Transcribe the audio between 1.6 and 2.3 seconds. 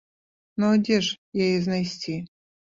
знайсці?